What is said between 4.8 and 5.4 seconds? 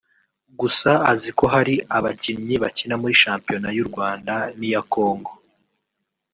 Congo